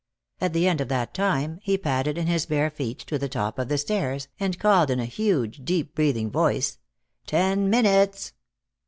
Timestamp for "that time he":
0.87-1.77